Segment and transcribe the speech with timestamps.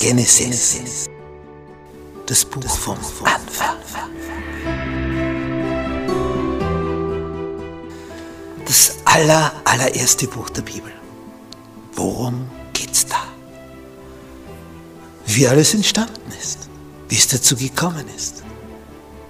[0.00, 1.06] Genesis.
[2.26, 3.76] Das Buch vom Anfang.
[8.64, 10.92] Das aller, allererste Buch der Bibel.
[11.92, 13.22] Worum geht's da?
[15.26, 16.68] Wie alles entstanden ist,
[17.08, 18.42] wie es dazu gekommen ist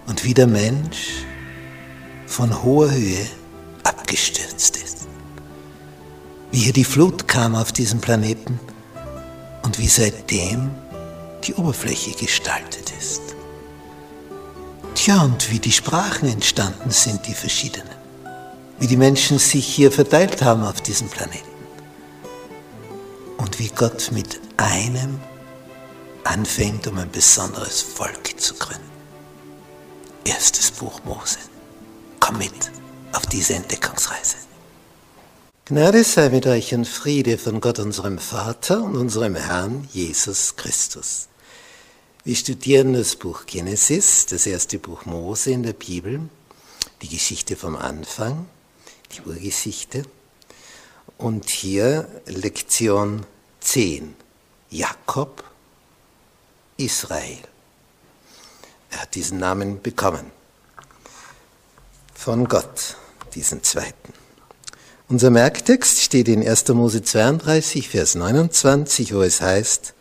[0.06, 1.24] und wie der Mensch
[2.26, 3.26] von hoher Höhe
[3.82, 5.06] abgestürzt ist.
[6.52, 8.58] Wie hier die Flut kam auf diesem Planeten
[9.74, 10.70] und wie seitdem
[11.42, 13.22] die Oberfläche gestaltet ist.
[14.94, 17.88] Tja, und wie die Sprachen entstanden sind, die verschiedenen.
[18.78, 21.48] Wie die Menschen sich hier verteilt haben auf diesem Planeten.
[23.38, 25.18] Und wie Gott mit einem
[26.22, 28.82] anfängt, um ein besonderes Volk zu gründen.
[30.24, 31.38] Erstes Buch Mose.
[32.20, 32.70] Komm mit
[33.12, 34.36] auf diese Entdeckungsreise.
[35.66, 41.28] Gnade sei mit euch und Friede von Gott unserem Vater und unserem Herrn Jesus Christus.
[42.22, 46.28] Wir studieren das Buch Genesis, das erste Buch Mose in der Bibel,
[47.00, 48.46] die Geschichte vom Anfang,
[49.12, 50.02] die Urgeschichte.
[51.16, 53.24] Und hier Lektion
[53.60, 54.16] 10,
[54.68, 55.44] Jakob,
[56.76, 57.38] Israel.
[58.90, 60.30] Er hat diesen Namen bekommen
[62.12, 62.98] von Gott,
[63.34, 64.23] diesen zweiten.
[65.06, 66.68] Unser Merktext steht in 1.
[66.68, 69.92] Mose 32, Vers 29, wo es heißt,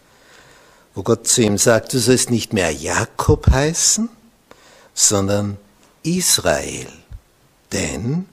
[0.96, 4.08] wo Gott zu ihm sagt, du sollst nicht mehr Jakob heißen,
[4.94, 5.58] sondern
[6.04, 6.88] Israel,
[7.74, 8.28] denn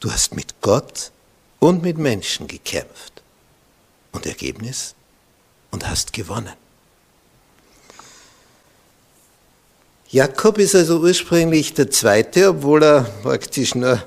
[0.00, 1.12] du hast mit Gott
[1.60, 3.22] und mit Menschen gekämpft.
[4.10, 4.94] Und Ergebnis?
[5.70, 6.54] Und hast gewonnen.
[10.10, 14.02] Jakob ist also ursprünglich der Zweite, obwohl er praktisch nur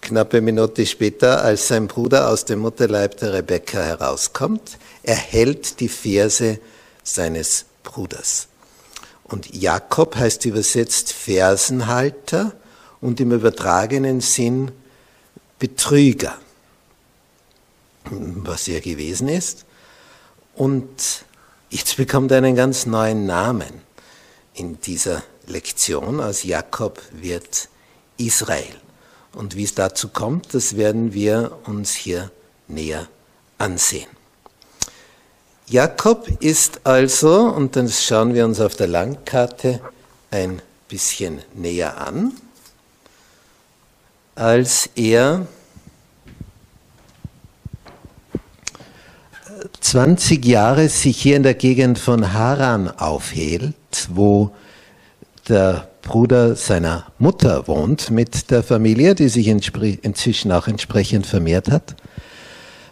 [0.00, 6.58] knappe Minute später, als sein Bruder aus dem Mutterleib der Rebekka herauskommt, erhält die Verse
[7.02, 8.48] seines Bruders.
[9.24, 12.52] Und Jakob heißt übersetzt Fersenhalter
[13.00, 14.72] und im übertragenen Sinn
[15.58, 16.36] Betrüger,
[18.10, 19.66] was er gewesen ist.
[20.54, 21.24] Und
[21.68, 23.82] jetzt bekommt er einen ganz neuen Namen
[24.54, 26.20] in dieser Lektion.
[26.20, 27.68] Aus Jakob wird
[28.16, 28.74] Israel.
[29.32, 32.30] Und wie es dazu kommt, das werden wir uns hier
[32.68, 33.06] näher
[33.58, 34.08] ansehen.
[35.66, 39.80] Jakob ist also, und dann schauen wir uns auf der Landkarte
[40.30, 42.32] ein bisschen näher an,
[44.34, 45.46] als er
[49.80, 54.50] 20 Jahre sich hier in der Gegend von Haran aufhielt, wo
[55.48, 61.94] der Bruder seiner Mutter wohnt mit der Familie, die sich inzwischen auch entsprechend vermehrt hat.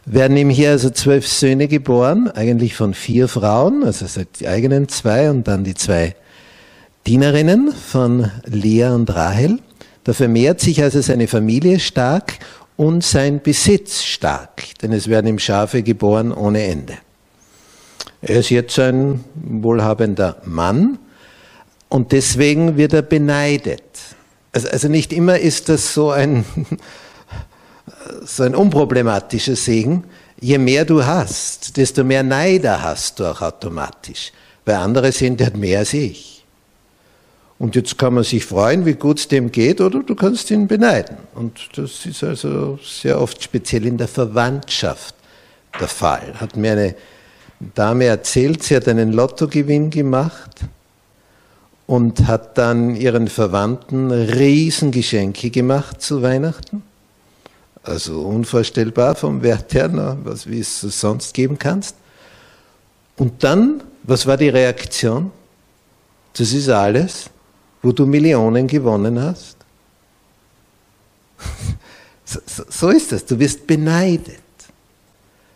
[0.05, 4.07] Werden ihm hier also zwölf Söhne geboren, eigentlich von vier Frauen, also
[4.39, 6.17] die eigenen zwei und dann die zwei
[7.07, 9.59] Dienerinnen von Lea und Rahel.
[10.05, 12.39] Da vermehrt sich also seine Familie stark
[12.77, 16.95] und sein Besitz stark, denn es werden ihm Schafe geboren ohne Ende.
[18.23, 20.99] Er ist jetzt ein wohlhabender Mann,
[21.88, 23.82] und deswegen wird er beneidet.
[24.53, 26.44] Also, also nicht immer ist das so ein,
[28.25, 30.04] so ein unproblematischer Segen.
[30.41, 34.32] Je mehr du hast, desto mehr Neider hast du auch automatisch.
[34.65, 36.44] Weil andere sind, der hat mehr als ich.
[37.59, 40.69] Und jetzt kann man sich freuen, wie gut es dem geht, oder du kannst ihn
[40.69, 41.16] beneiden.
[41.34, 45.16] Und das ist also sehr oft speziell in der Verwandtschaft
[45.81, 46.34] der Fall.
[46.38, 46.94] Hat mir eine
[47.75, 50.60] Dame erzählt, sie hat einen Lottogewinn gemacht
[51.88, 56.82] und hat dann ihren Verwandten Riesengeschenke gemacht zu Weihnachten.
[57.82, 61.97] Also unvorstellbar vom Wert her, was, wie es sonst geben kannst.
[63.16, 65.31] Und dann, was war die Reaktion?
[66.37, 67.31] Das ist alles,
[67.81, 69.56] wo du Millionen gewonnen hast.
[72.31, 74.37] So, so ist das, du wirst beneidet.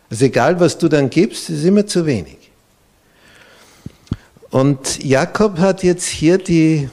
[0.08, 2.50] Also egal, was du dann gibst, ist immer zu wenig.
[4.52, 6.90] Und Jakob hat jetzt hier die,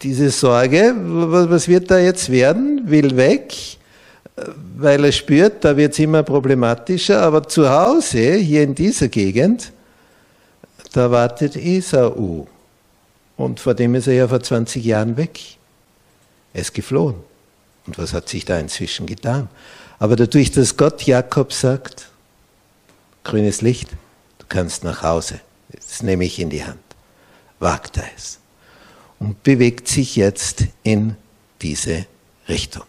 [0.00, 2.90] diese Sorge, was wird da jetzt werden?
[2.90, 3.54] Will weg,
[4.78, 9.72] weil er spürt, da wird es immer problematischer, aber zu Hause, hier in dieser Gegend,
[10.94, 12.46] da wartet Esau.
[13.36, 15.38] Und vor dem ist er ja vor 20 Jahren weg.
[16.54, 17.16] Er ist geflohen.
[17.86, 19.50] Und was hat sich da inzwischen getan?
[19.98, 22.08] Aber dadurch, dass Gott Jakob sagt,
[23.22, 23.90] grünes Licht,
[24.38, 25.40] du kannst nach Hause.
[26.02, 26.78] Nehme ich in die Hand.
[27.58, 28.40] Wagt er es
[29.20, 31.14] und bewegt sich jetzt in
[31.62, 32.06] diese
[32.48, 32.84] Richtung.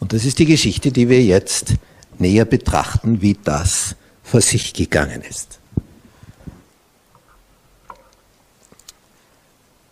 [0.00, 1.74] Und das ist die Geschichte, die wir jetzt
[2.18, 5.58] näher betrachten, wie das vor sich gegangen ist.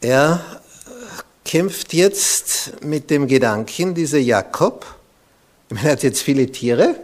[0.01, 0.63] Er
[1.45, 4.87] kämpft jetzt mit dem Gedanken, dieser Jakob,
[5.71, 6.97] er hat jetzt viele Tiere,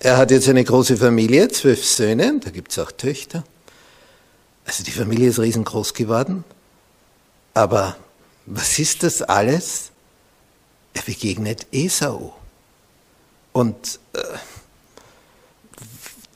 [0.00, 3.44] er hat jetzt eine große Familie, zwölf Söhne, da gibt es auch Töchter.
[4.64, 6.44] Also die Familie ist riesengroß geworden.
[7.52, 7.96] Aber
[8.46, 9.90] was ist das alles?
[10.94, 12.34] Er begegnet Esau.
[13.52, 14.22] Und äh,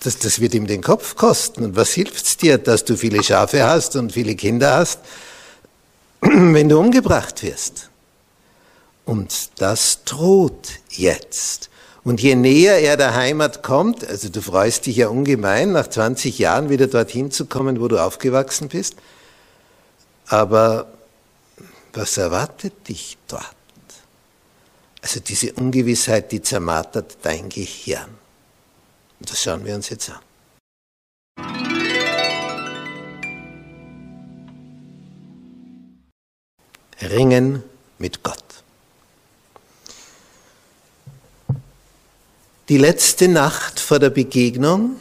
[0.00, 1.64] das, das wird ihm den Kopf kosten.
[1.64, 5.00] Und was hilft es dir, dass du viele Schafe hast und viele Kinder hast,
[6.20, 7.88] wenn du umgebracht wirst?
[9.06, 11.70] Und das droht jetzt.
[12.04, 16.38] Und je näher er der Heimat kommt, also du freust dich ja ungemein, nach 20
[16.38, 18.96] Jahren wieder dorthin zu kommen, wo du aufgewachsen bist,
[20.26, 20.92] aber
[21.94, 23.44] was erwartet dich dort?
[25.00, 28.08] Also diese Ungewissheit, die zermartert dein Gehirn.
[29.20, 30.18] Und das schauen wir uns jetzt an.
[37.00, 37.62] Ringen
[37.98, 38.63] mit Gott.
[42.70, 44.96] Die letzte Nacht vor der Begegnung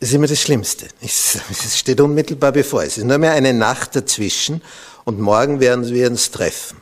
[0.00, 0.88] ist immer das Schlimmste.
[1.00, 1.38] Es
[1.78, 2.82] steht unmittelbar bevor.
[2.82, 4.60] Es ist nur mehr eine Nacht dazwischen
[5.04, 6.78] und morgen werden wir uns treffen.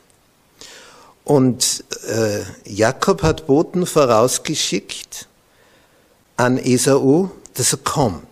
[1.25, 5.27] Und äh, Jakob hat Boten vorausgeschickt
[6.35, 8.25] an Esau, dass er kommt.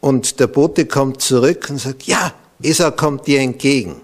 [0.00, 2.32] Und der Bote kommt zurück und sagt, ja,
[2.62, 4.00] Esau kommt dir entgegen.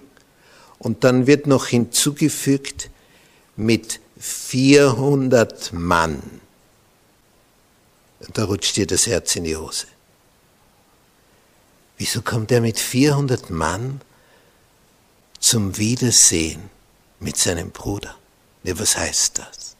[0.80, 2.90] Und dann wird noch hinzugefügt,
[3.54, 6.40] mit 400 Mann.
[8.32, 9.86] Da rutscht dir das Herz in die Hose.
[11.96, 14.00] Wieso kommt er mit 400 Mann
[15.38, 16.70] zum Wiedersehen
[17.20, 18.16] mit seinem Bruder?
[18.64, 19.76] Ja, was heißt das?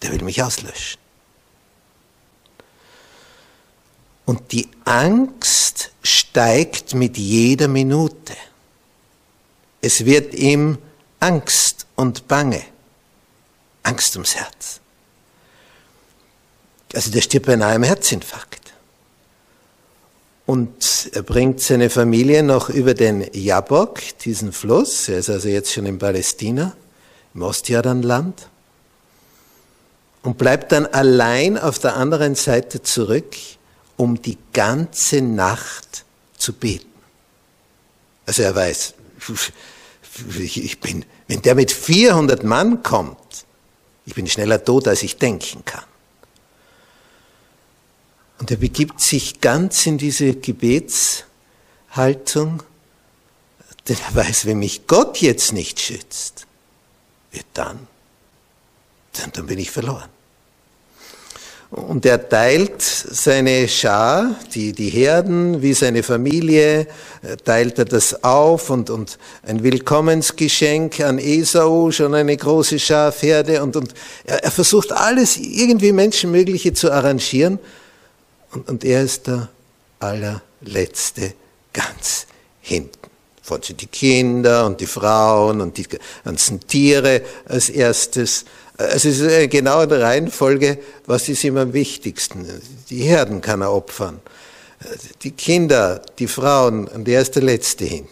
[0.00, 0.98] Der will mich auslöschen.
[4.24, 8.34] Und die Angst steigt mit jeder Minute.
[9.82, 10.78] Es wird ihm
[11.20, 12.64] Angst und Bange.
[13.86, 14.80] Angst ums Herz.
[16.94, 18.72] Also der stirbt beinahe im Herzinfarkt.
[20.44, 25.08] Und er bringt seine Familie noch über den Jabok, diesen Fluss.
[25.08, 26.76] Er ist also jetzt schon in Palästina,
[27.34, 28.48] im Ostjordanland.
[30.22, 33.36] Und bleibt dann allein auf der anderen Seite zurück,
[33.96, 36.04] um die ganze Nacht
[36.38, 36.86] zu beten.
[38.24, 38.94] Also er weiß,
[40.38, 43.45] ich bin, wenn der mit 400 Mann kommt,
[44.06, 45.84] ich bin schneller tot, als ich denken kann.
[48.38, 52.62] Und er begibt sich ganz in diese Gebetshaltung,
[53.88, 56.46] denn er weiß, wenn mich Gott jetzt nicht schützt,
[57.32, 57.86] wird dann,
[59.14, 60.08] dann, dann bin ich verloren.
[61.76, 66.86] Und er teilt seine Schar, die, die Herden, wie seine Familie,
[67.20, 73.62] äh, teilt er das auf und, und ein Willkommensgeschenk an Esau, schon eine große Schafherde
[73.62, 73.92] und, und
[74.24, 77.58] er, er versucht alles irgendwie Menschenmögliche zu arrangieren
[78.52, 79.50] und, und er ist der
[80.00, 81.34] allerletzte
[81.74, 82.26] ganz
[82.62, 82.96] hinten.
[83.42, 85.86] Von die Kinder und die Frauen und die
[86.24, 88.44] ganzen Tiere als erstes
[88.78, 92.46] es ist eine genaue Reihenfolge, was ist ihm am wichtigsten.
[92.90, 94.20] Die Herden kann er opfern.
[95.22, 98.06] Die Kinder, die Frauen, und er ist der Letzte hin.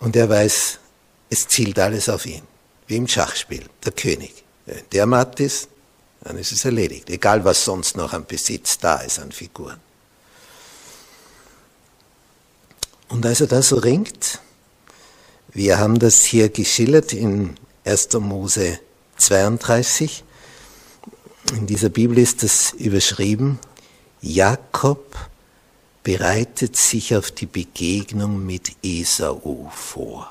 [0.00, 0.78] Und er weiß,
[1.30, 2.42] es zielt alles auf ihn.
[2.86, 4.44] Wie im Schachspiel, der König.
[4.66, 5.68] Wenn der matt ist,
[6.22, 7.08] dann ist es erledigt.
[7.08, 9.80] Egal, was sonst noch an Besitz da ist an Figuren.
[13.08, 14.40] Und als er da so ringt,
[15.52, 17.56] wir haben das hier geschildert in
[17.90, 18.12] 1.
[18.20, 18.78] Mose
[19.16, 20.22] 32.
[21.56, 23.58] In dieser Bibel ist das überschrieben,
[24.20, 25.16] Jakob
[26.04, 30.30] bereitet sich auf die Begegnung mit Esau vor.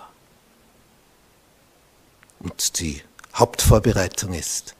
[2.39, 3.01] Und die
[3.35, 4.75] Hauptvorbereitung ist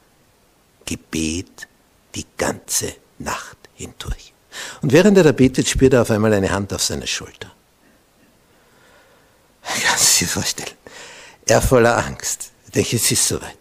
[0.86, 1.68] Gebet
[2.14, 4.32] die ganze Nacht hindurch.
[4.80, 7.52] Und während er da betet, spürt er auf einmal eine Hand auf seiner Schulter.
[9.62, 10.76] Kannst du dir vorstellen?
[11.44, 12.49] Er voller Angst.
[12.70, 13.58] Ich denke, jetzt ist es soweit.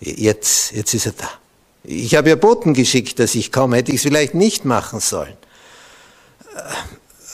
[0.00, 1.30] Jetzt, jetzt ist er da.
[1.82, 5.36] Ich habe ja Boten geschickt, dass ich komme, hätte ich es vielleicht nicht machen sollen.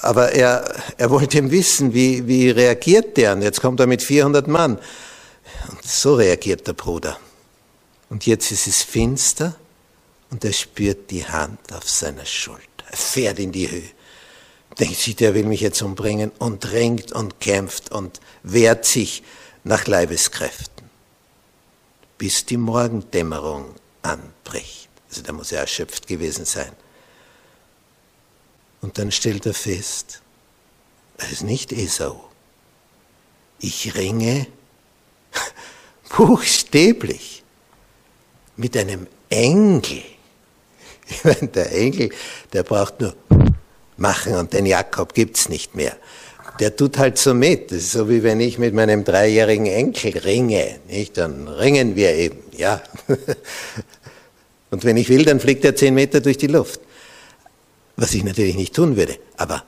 [0.03, 3.33] Aber er, er wollte ihm wissen, wie, wie reagiert der?
[3.33, 4.79] Und jetzt kommt er mit 400 Mann.
[5.69, 7.19] Und so reagiert der Bruder.
[8.09, 9.57] Und jetzt ist es finster
[10.31, 12.63] und er spürt die Hand auf seiner Schulter.
[12.89, 13.91] Er fährt in die Höhe.
[14.79, 19.25] Denkt sich, der will mich jetzt umbringen und ringt und kämpft und wehrt sich
[19.65, 20.91] nach Leibeskräften,
[22.19, 24.89] bis die Morgendämmerung anbricht.
[25.09, 26.73] Also da muss er erschöpft gewesen sein.
[28.81, 30.23] Und dann stellt er fest,
[31.19, 32.29] es ist nicht Esau.
[33.61, 34.47] Ich ringe
[36.17, 37.45] buchstäblich
[38.57, 40.03] mit einem Engel.
[41.07, 42.11] Ich meine, der Engel,
[42.53, 43.15] der braucht nur
[43.97, 45.97] machen und den Jakob gibt's nicht mehr.
[46.61, 47.71] Der tut halt so mit.
[47.71, 50.79] Das ist so wie wenn ich mit meinem dreijährigen Enkel ringe.
[50.89, 51.17] Nicht?
[51.17, 52.83] Dann ringen wir eben, ja.
[54.71, 56.81] Und wenn ich will, dann fliegt er zehn Meter durch die Luft.
[57.97, 59.19] Was ich natürlich nicht tun würde.
[59.37, 59.65] Aber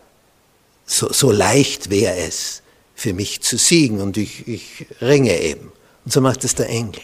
[0.87, 2.63] so, so leicht wäre es
[2.95, 5.73] für mich zu siegen und ich, ich ringe eben.
[6.05, 7.03] Und so macht es der Engel.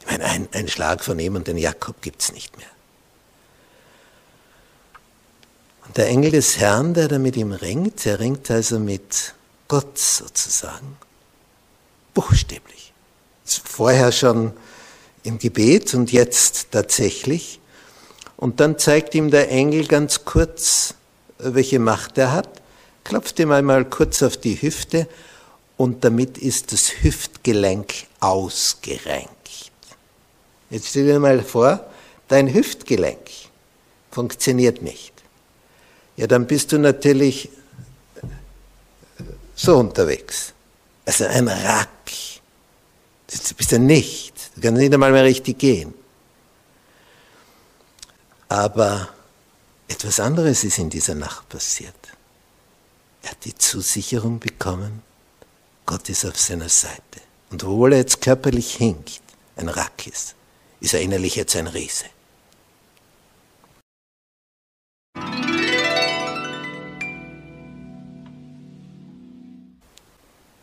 [0.00, 2.66] Ich meine, ein, ein Schlag von ihm und den Jakob gibt's nicht mehr.
[5.81, 9.34] Und der Engel des Herrn, der da mit ihm ringt, der ringt also mit
[9.68, 10.96] Gott sozusagen.
[12.14, 12.92] Buchstäblich.
[13.44, 14.52] Vorher schon
[15.22, 17.60] im Gebet und jetzt tatsächlich.
[18.36, 20.94] Und dann zeigt ihm der Engel ganz kurz,
[21.38, 22.62] welche Macht er hat,
[23.04, 25.08] klopft ihm einmal kurz auf die Hüfte
[25.76, 29.30] und damit ist das Hüftgelenk ausgerenkt.
[30.70, 31.84] Jetzt stell dir mal vor,
[32.28, 33.18] dein Hüftgelenk
[34.10, 35.11] funktioniert nicht.
[36.16, 37.48] Ja, dann bist du natürlich
[39.54, 40.52] so unterwegs.
[41.06, 41.88] Also ein Rack.
[43.28, 44.34] Du bist ja nicht.
[44.54, 45.94] Du kannst nicht einmal mehr richtig gehen.
[48.48, 49.08] Aber
[49.88, 51.94] etwas anderes ist in dieser Nacht passiert.
[53.22, 55.02] Er hat die Zusicherung bekommen,
[55.86, 57.20] Gott ist auf seiner Seite.
[57.50, 59.22] Und obwohl er jetzt körperlich hinkt,
[59.56, 60.34] ein Rack ist,
[60.80, 62.06] ist er innerlich jetzt ein Riese.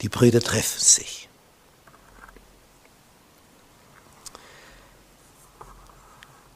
[0.02, 1.28] Die Brüder treffen sich.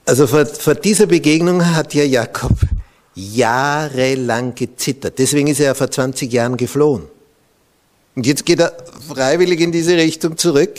[0.05, 2.57] Also vor, vor dieser Begegnung hat ja Jakob
[3.15, 5.17] jahrelang gezittert.
[5.17, 7.07] Deswegen ist er ja vor 20 Jahren geflohen.
[8.15, 8.75] Und jetzt geht er
[9.07, 10.77] freiwillig in diese Richtung zurück.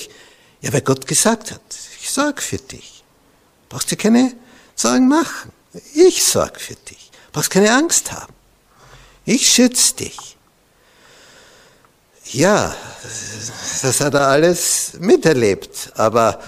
[0.61, 1.61] Ja, weil Gott gesagt hat,
[2.01, 3.03] ich sorg für dich.
[3.69, 4.33] Brauchst dir keine
[4.75, 5.53] Sorgen machen.
[5.95, 7.11] Ich sorg für dich.
[7.33, 8.33] Brauchst keine Angst haben.
[9.25, 10.34] Ich schütze dich.
[12.33, 12.75] Ja,
[13.83, 15.93] das hat er alles miterlebt.
[15.95, 16.41] Aber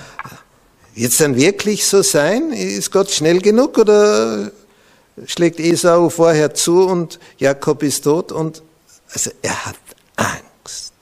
[0.95, 2.52] wird es dann wirklich so sein?
[2.52, 4.50] Ist Gott schnell genug oder
[5.26, 8.33] schlägt Esau vorher zu und Jakob ist tot?
[8.33, 8.62] Und
[9.12, 9.76] also er hat
[10.16, 10.95] Angst.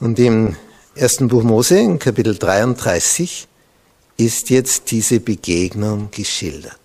[0.00, 0.56] Und im
[0.94, 3.48] ersten Buch Mose, in Kapitel 33,
[4.16, 6.81] ist jetzt diese Begegnung geschildert.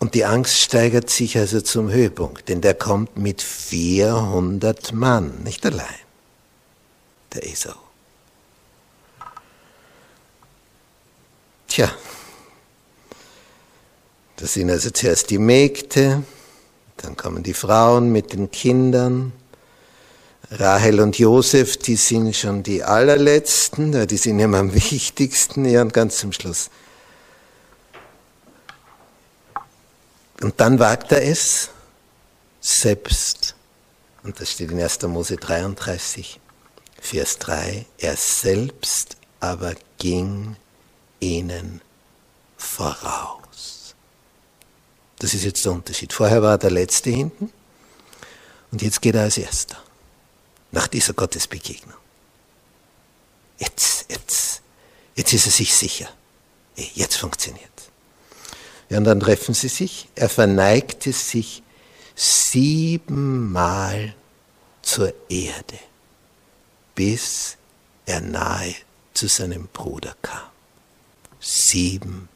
[0.00, 5.64] Und die Angst steigert sich also zum Höhepunkt, denn der kommt mit 400 Mann, nicht
[5.66, 5.86] allein,
[7.34, 7.74] der Esau.
[11.68, 11.92] Tja,
[14.36, 16.24] das sind also zuerst die Mägde,
[16.96, 19.32] dann kommen die Frauen mit den Kindern.
[20.50, 25.92] Rahel und Josef, die sind schon die allerletzten, die sind immer am wichtigsten, ja, und
[25.92, 26.70] ganz zum Schluss
[30.40, 31.70] Und dann wagt er es
[32.60, 33.54] selbst,
[34.22, 35.02] und das steht in 1.
[35.02, 36.40] Mose 33,
[37.00, 40.56] Vers 3, er selbst aber ging
[41.20, 41.80] ihnen
[42.56, 43.94] voraus.
[45.18, 46.12] Das ist jetzt der Unterschied.
[46.12, 47.52] Vorher war er der Letzte hinten
[48.70, 49.76] und jetzt geht er als Erster
[50.72, 51.96] nach dieser Gottesbegegnung.
[53.58, 54.62] Jetzt, jetzt,
[55.14, 56.08] jetzt ist er sich sicher.
[56.76, 57.69] Jetzt funktioniert.
[58.90, 60.08] Ja, und dann treffen sie sich.
[60.16, 61.62] Er verneigte sich
[62.14, 64.14] siebenmal
[64.82, 65.78] zur Erde,
[66.94, 67.56] bis
[68.04, 68.74] er nahe
[69.14, 70.48] zu seinem Bruder kam.
[71.38, 72.28] Siebenmal.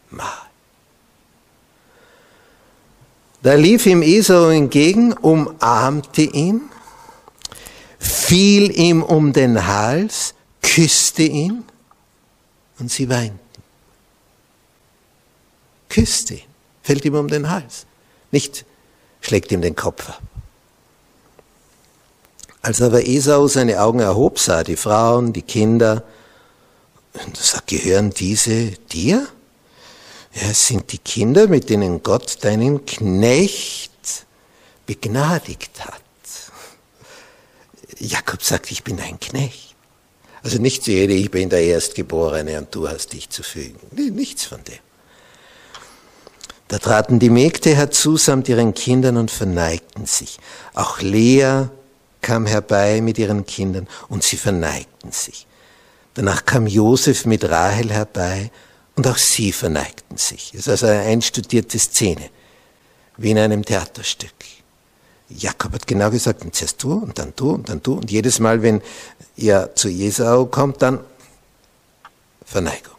[3.43, 6.63] Da lief ihm Esau entgegen, umarmte ihn,
[7.99, 11.65] fiel ihm um den Hals, küsste ihn
[12.79, 13.44] und sie weinten
[15.95, 16.43] küsst ihn,
[16.83, 17.87] fällt ihm um den Hals,
[18.33, 18.65] nicht
[19.21, 20.23] schlägt ihm den Kopf ab.
[22.63, 26.03] Als aber Esau seine Augen erhob, sah die Frauen, die Kinder,
[27.13, 29.29] und sagt, gehören diese dir?
[30.35, 33.93] Ja, es sind die Kinder, mit denen Gott deinen Knecht
[34.87, 36.01] begnadigt hat.
[38.01, 39.77] Jakob sagt, ich bin dein Knecht.
[40.43, 43.79] Also nicht zu jeder, ich bin der Erstgeborene und du hast dich zu fügen.
[43.93, 44.81] Nee, nichts von dem.
[46.75, 50.41] Da traten die Mägde herzu samt ihren Kindern und verneigten sich.
[50.75, 51.67] Auch Lea
[52.21, 55.47] kam herbei mit ihren Kindern und sie verneigten sich.
[56.15, 58.51] Danach kam Josef mit Rahel herbei
[58.97, 60.53] Und auch sie verneigten sich.
[60.53, 62.29] Es ist also eine einstudierte Szene,
[63.19, 64.35] wie in einem Theaterstück.
[65.29, 67.95] Jakob hat genau gesagt, und zuerst du und dann du und dann du.
[67.95, 68.83] Und jedes Mal, wenn
[69.37, 70.99] er zu Esau kommt, dann
[72.45, 72.94] Verneigung.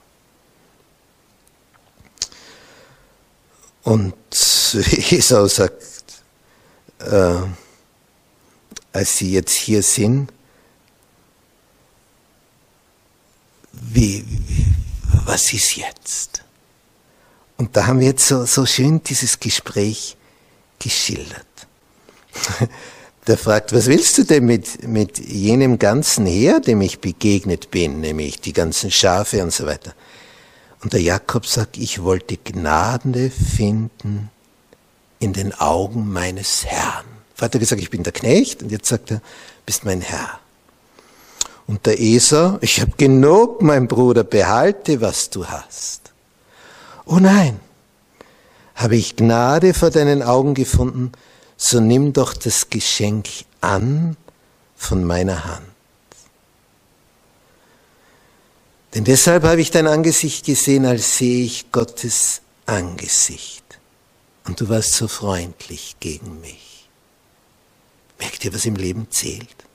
[3.86, 4.16] Und
[5.12, 5.84] Esau sagt,
[7.00, 7.36] äh,
[8.92, 10.32] als sie jetzt hier sind,
[13.72, 14.26] wie,
[15.26, 16.44] was ist jetzt?
[17.58, 20.18] Und da haben wir jetzt so, so schön dieses Gespräch
[20.80, 21.46] geschildert.
[23.28, 28.00] Der fragt, was willst du denn mit, mit jenem ganzen Heer, dem ich begegnet bin,
[28.00, 29.96] nämlich die ganzen Schafe und so weiter.
[30.86, 34.30] Und der Jakob sagt, ich wollte Gnade finden
[35.18, 37.06] in den Augen meines Herrn.
[37.34, 39.22] Vater gesagt, ich bin der Knecht und jetzt sagt er,
[39.66, 40.40] bist mein Herr.
[41.66, 46.14] Und der Esau, ich habe genug, mein Bruder, behalte, was du hast.
[47.06, 47.60] Oh nein,
[48.76, 51.14] habe ich Gnade vor deinen Augen gefunden,
[51.58, 53.28] so nimm doch das Geschenk
[53.60, 54.18] an
[54.76, 55.66] von meiner Hand.
[58.96, 63.64] Denn deshalb habe ich dein Angesicht gesehen, als sehe ich Gottes Angesicht.
[64.46, 66.88] Und du warst so freundlich gegen mich.
[68.18, 69.66] Merkt ihr, was im Leben zählt?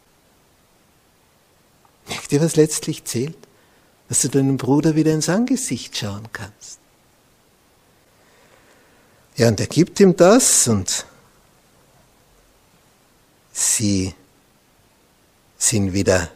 [2.08, 3.36] Merkt ihr, was letztlich zählt?
[4.08, 6.78] Dass du deinem Bruder wieder ins Angesicht schauen kannst.
[9.36, 11.04] Ja, und er gibt ihm das und
[13.52, 14.14] sie
[15.58, 16.30] sind wieder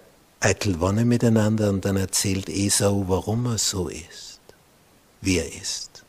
[0.45, 4.41] eitel Wonne miteinander und dann erzählt Esau, warum er so ist,
[5.23, 6.05] wie er ist.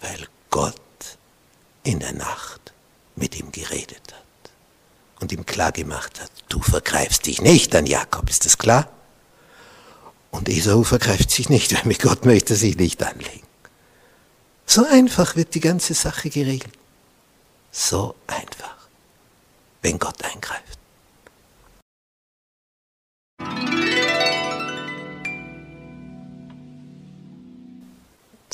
[0.00, 0.76] Weil Gott
[1.84, 2.72] in der Nacht
[3.16, 4.50] mit ihm geredet hat
[5.20, 8.88] und ihm klargemacht hat, du vergreifst dich nicht an Jakob, ist das klar?
[10.30, 13.46] Und Esau vergreift sich nicht, weil mit Gott möchte er sich nicht anlegen.
[14.66, 16.72] So einfach wird die ganze Sache geregelt.
[17.70, 18.76] So einfach
[19.80, 20.78] wenn Gott eingreift.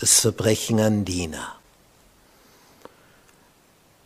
[0.00, 1.56] Das Verbrechen an Dina.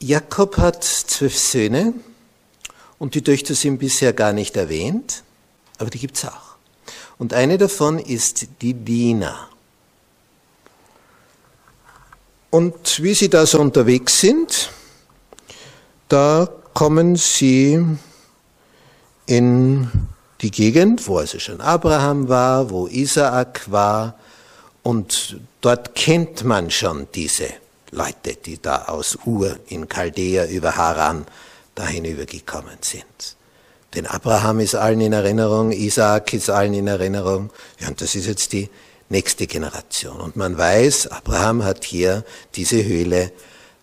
[0.01, 1.93] Jakob hat zwölf Söhne
[2.99, 5.23] und die Töchter sind bisher gar nicht erwähnt,
[5.77, 6.57] aber die gibt es auch.
[7.19, 9.49] Und eine davon ist die Dina.
[12.49, 14.71] Und wie sie da so unterwegs sind,
[16.09, 17.85] da kommen sie
[19.27, 19.91] in
[20.41, 24.19] die Gegend, wo also schon Abraham war, wo Isaak war,
[24.83, 27.49] und dort kennt man schon diese
[27.91, 31.27] Leute, die da aus Ur in Chaldea über Haran
[31.75, 33.37] da hinübergekommen sind.
[33.95, 38.27] Denn Abraham ist allen in Erinnerung, Isaak ist allen in Erinnerung, ja, und das ist
[38.27, 38.71] jetzt die
[39.11, 40.21] nächste Generation.
[40.21, 43.31] Und man weiß, Abraham hat hier diese Höhle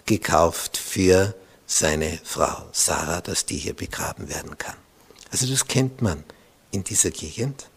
[0.07, 1.35] gekauft für
[1.67, 4.75] seine Frau Sarah, dass die hier begraben werden kann.
[5.31, 6.23] Also das kennt man
[6.71, 7.68] in dieser Gegend.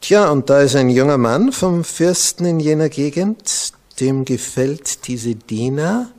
[0.00, 5.34] Tja, und da ist ein junger Mann vom Fürsten in jener Gegend, dem gefällt diese
[5.34, 6.10] Dina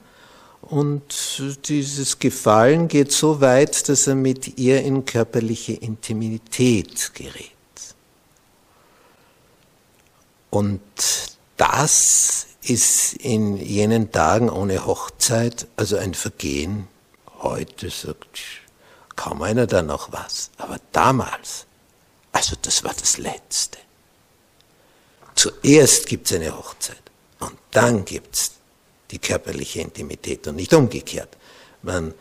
[0.62, 7.52] und dieses Gefallen geht so weit, dass er mit ihr in körperliche Intimität gerät.
[10.52, 10.82] Und
[11.58, 16.88] das ist in jenen Tagen ohne Hochzeit also ein Vergehen.
[17.40, 18.42] Heute sagt
[19.16, 20.52] kaum einer da noch was.
[20.58, 21.66] Aber damals,
[22.32, 23.78] also das war das Letzte.
[25.36, 27.02] Zuerst gibt es eine Hochzeit
[27.40, 28.52] und dann gibt es
[29.12, 31.38] die körperliche Intimität und nicht umgekehrt.
[31.82, 32.14] Man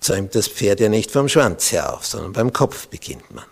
[0.00, 3.46] zäumt das Pferd ja nicht vom Schwanz her auf, sondern beim Kopf beginnt man.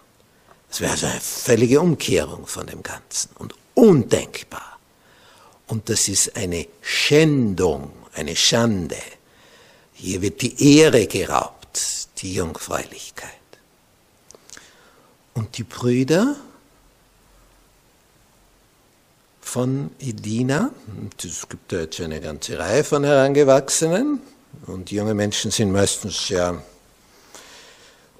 [0.68, 4.78] Das wäre also eine völlige Umkehrung von dem Ganzen und undenkbar.
[5.66, 8.98] Und das ist eine Schändung, eine Schande.
[9.92, 11.80] Hier wird die Ehre geraubt,
[12.18, 13.30] die Jungfräulichkeit.
[15.34, 16.36] Und die Brüder
[19.40, 20.70] von Edina,
[21.22, 24.20] es gibt da jetzt eine ganze Reihe von Herangewachsenen,
[24.66, 26.62] und junge Menschen sind meistens sehr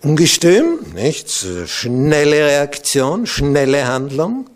[0.03, 1.31] ungestüm, nicht?
[1.67, 4.51] Schnelle Reaktion, schnelle Handlung.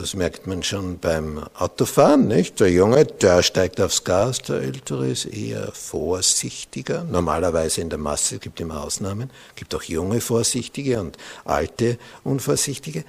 [0.00, 2.58] Das merkt man schon beim Autofahren, nicht?
[2.58, 7.04] Der Junge, der steigt aufs Gas, der Ältere ist eher vorsichtiger.
[7.04, 11.98] Normalerweise in der Masse es gibt immer Ausnahmen, es gibt auch junge Vorsichtige und alte
[12.24, 13.04] Unvorsichtige.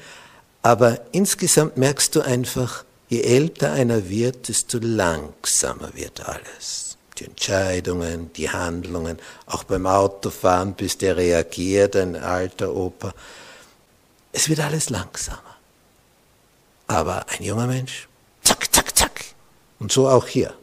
[0.63, 6.97] Aber insgesamt merkst du einfach, je älter einer wird, desto langsamer wird alles.
[7.19, 13.13] Die Entscheidungen, die Handlungen, auch beim Autofahren, bis der reagiert, ein alter Opa.
[14.33, 15.50] Es wird alles langsamer.
[16.91, 18.09] Aber ein junger Mensch,
[18.43, 19.23] zack, zack, zack.
[19.79, 20.53] Und so auch hier.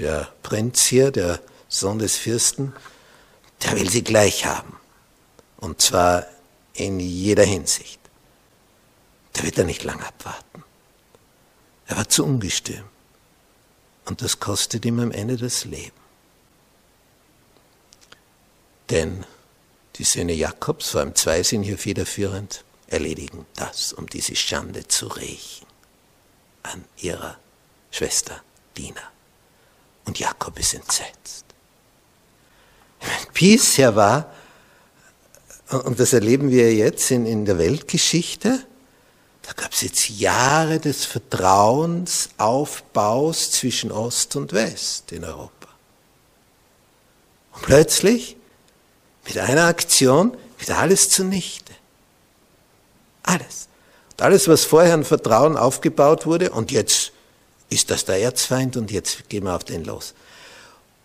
[0.00, 2.72] Der Prinz hier, der Sohn des Fürsten,
[3.62, 4.76] der will sie gleich haben.
[5.58, 6.26] Und zwar
[6.72, 8.00] in jeder Hinsicht.
[9.34, 10.64] Da wird er nicht lang abwarten.
[11.86, 12.82] Er war zu ungestüm.
[14.06, 15.92] Und das kostet ihm am Ende das Leben.
[18.90, 19.24] Denn
[19.94, 22.64] die Söhne Jakobs, vor allem zwei sind hier federführend,
[22.94, 25.66] erledigen das, um diese Schande zu rächen
[26.62, 27.36] an ihrer
[27.90, 28.40] Schwester
[28.76, 29.02] Dina.
[30.06, 31.44] Und Jakob ist entsetzt.
[33.32, 34.30] Bisher war,
[35.70, 38.64] und das erleben wir jetzt in, in der Weltgeschichte,
[39.42, 45.68] da gab es jetzt Jahre des Vertrauensaufbaus zwischen Ost und West in Europa.
[47.52, 48.38] Und plötzlich,
[49.26, 51.74] mit einer Aktion, wird alles zunichte.
[53.24, 53.68] Alles.
[54.12, 57.12] Und alles, was vorher an Vertrauen aufgebaut wurde, und jetzt
[57.68, 60.14] ist das der Erzfeind und jetzt gehen wir auf den los.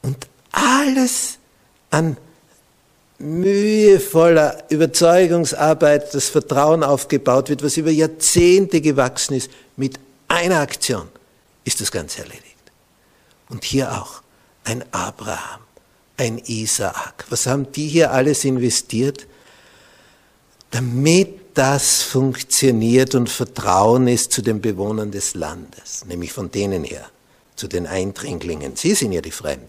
[0.01, 1.37] Und alles
[1.89, 2.17] an
[3.17, 11.09] mühevoller Überzeugungsarbeit das Vertrauen aufgebaut wird, was über Jahrzehnte gewachsen ist, mit einer Aktion
[11.65, 12.45] ist das Ganze erledigt.
[13.49, 14.21] Und hier auch
[14.63, 15.61] ein Abraham,
[16.17, 17.25] ein Isaak.
[17.29, 19.27] Was haben die hier alles investiert?
[20.71, 27.09] Damit das funktioniert und Vertrauen ist zu den Bewohnern des Landes, nämlich von denen her,
[27.55, 28.75] zu den Eindringlingen.
[28.75, 29.67] Sie sind ja die Fremden.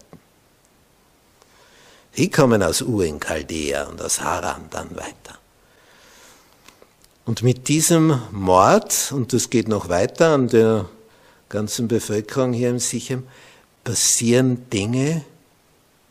[2.17, 5.37] Die kommen aus Ur in Chaldea und aus Haran dann weiter.
[7.25, 10.89] Und mit diesem Mord, und das geht noch weiter an der
[11.49, 13.27] ganzen Bevölkerung hier im Sichem,
[13.83, 15.23] passieren Dinge,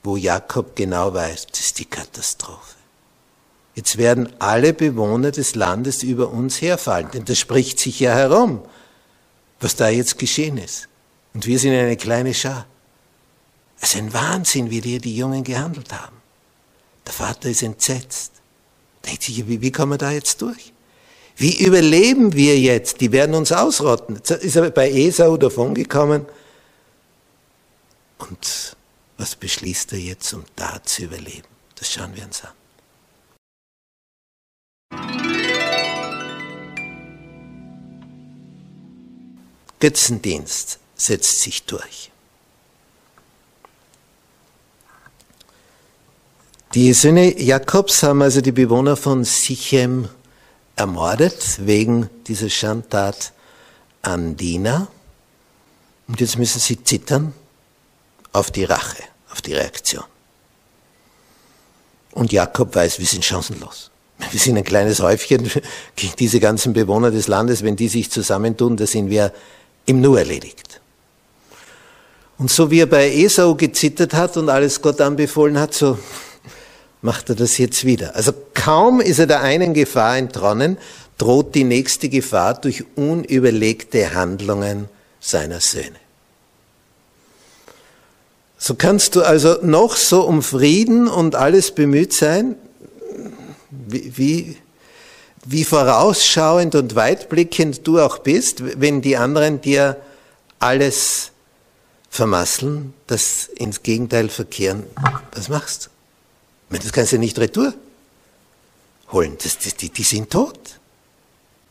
[0.03, 2.80] wo Jakob genau weiß, das ist die Katastrophe.
[3.75, 8.63] Jetzt werden alle Bewohner des Landes über uns herfallen, denn das spricht sich ja herum,
[9.61, 10.89] was da jetzt geschehen ist.
[11.35, 12.67] Und wir sind eine kleine Schar.
[13.81, 16.17] Es ist ein Wahnsinn, wie die, die Jungen gehandelt haben.
[17.07, 18.33] Der Vater ist entsetzt.
[19.07, 20.73] Denkt sich, wie, wie kommen wir da jetzt durch?
[21.37, 23.01] Wie überleben wir jetzt?
[23.01, 24.17] Die werden uns ausrotten.
[24.17, 26.27] Jetzt ist er bei Esau davongekommen.
[28.19, 28.77] Und
[29.17, 31.49] was beschließt er jetzt, um da zu überleben?
[31.77, 32.60] Das schauen wir uns an.
[39.81, 42.11] Götzendienst setzt sich durch.
[46.75, 50.09] Die Söhne Jakobs haben also die Bewohner von Sichem
[50.77, 53.33] ermordet wegen dieser Schandtat
[54.03, 54.87] an Dina.
[56.07, 57.33] Und jetzt müssen sie zittern
[58.33, 60.05] auf die Rache, auf die Reaktion.
[62.13, 63.91] Und Jakob weiß, wir sind chancenlos.
[64.31, 65.51] Wir sind ein kleines Häufchen
[65.97, 67.65] gegen diese ganzen Bewohner des Landes.
[67.65, 69.33] Wenn die sich zusammentun, da sind wir
[69.91, 70.81] im Nu erledigt.
[72.39, 75.99] Und so wie er bei Esau gezittert hat und alles Gott anbefohlen hat, so
[77.03, 78.17] macht er das jetzt wieder.
[78.17, 80.79] Also kaum ist er der einen Gefahr entronnen,
[81.19, 84.89] droht die nächste Gefahr durch unüberlegte Handlungen
[85.21, 85.99] seiner Söhne.
[88.57, 92.57] So kannst du also noch so um Frieden und alles bemüht sein,
[93.71, 94.57] wie, wie,
[95.45, 99.97] wie vorausschauend und weitblickend du auch bist, wenn die anderen dir
[100.59, 101.33] alles
[102.11, 104.85] vermasseln, das ins Gegenteil verkehren,
[105.35, 105.91] was machst
[106.71, 106.79] du?
[106.79, 107.75] Das kannst du nicht retour
[109.13, 109.37] holen.
[109.43, 110.59] Das, das, die, die sind tot.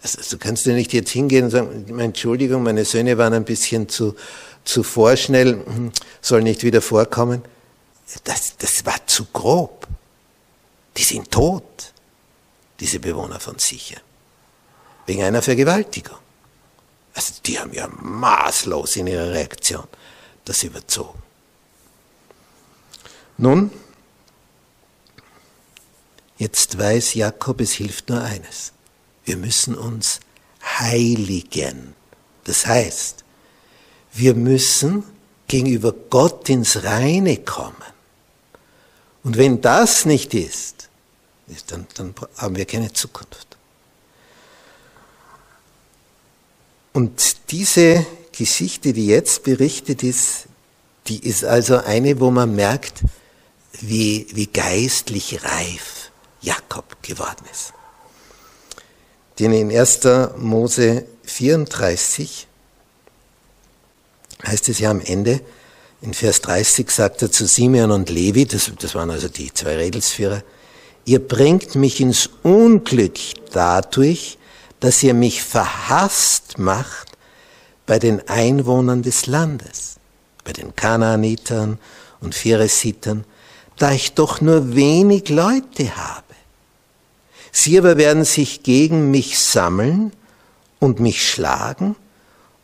[0.01, 3.89] Also, du kannst ja nicht jetzt hingehen und sagen, Entschuldigung, meine Söhne waren ein bisschen
[3.89, 4.15] zu,
[4.63, 7.41] zu vorschnell, hm, soll nicht wieder vorkommen.
[8.23, 9.87] Das, das war zu grob.
[10.97, 11.93] Die sind tot,
[12.79, 13.99] diese Bewohner von Sicher.
[15.05, 16.17] Wegen einer Vergewaltigung.
[17.13, 19.87] Also die haben ja maßlos in ihrer Reaktion
[20.45, 21.21] das überzogen.
[23.37, 23.71] Nun,
[26.39, 28.71] Jetzt weiß Jakob, es hilft nur eines.
[29.25, 30.21] Wir müssen uns
[30.63, 31.93] heiligen.
[32.45, 33.25] Das heißt,
[34.13, 35.03] wir müssen
[35.49, 37.75] gegenüber Gott ins Reine kommen.
[39.21, 40.78] Und wenn das nicht ist,
[41.67, 43.57] dann, dann haben wir keine Zukunft.
[46.93, 50.45] Und diese Geschichte, die jetzt berichtet ist,
[51.07, 53.01] die ist also eine, wo man merkt,
[53.81, 57.73] wie, wie geistlich reif Jakob geworden ist.
[59.39, 60.01] Denn in 1.
[60.37, 62.47] Mose 34
[64.45, 65.41] heißt es ja am Ende,
[66.01, 69.75] in Vers 30 sagt er zu Simeon und Levi, das, das waren also die zwei
[69.75, 70.43] Redelsführer,
[71.05, 73.17] ihr bringt mich ins Unglück
[73.51, 74.37] dadurch,
[74.79, 77.09] dass ihr mich verhasst macht
[77.85, 79.97] bei den Einwohnern des Landes,
[80.43, 81.79] bei den Kanaanitern
[82.21, 83.25] und Phiresitern,
[83.77, 86.23] da ich doch nur wenig Leute habe.
[87.51, 90.11] Sie aber werden sich gegen mich sammeln
[90.79, 91.95] und mich schlagen,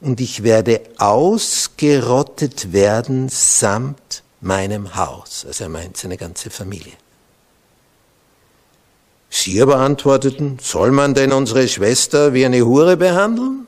[0.01, 5.45] und ich werde ausgerottet werden samt meinem Haus.
[5.47, 6.93] Also er meint seine ganze Familie.
[9.35, 13.67] Sie aber antworteten, soll man denn unsere Schwester wie eine Hure behandeln?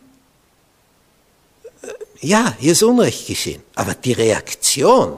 [1.82, 1.88] Äh,
[2.21, 3.62] ja, hier ist Unrecht geschehen.
[3.75, 5.17] Aber die Reaktion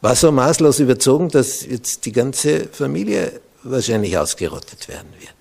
[0.00, 5.32] war so maßlos überzogen, dass jetzt die ganze Familie wahrscheinlich ausgerottet werden wird.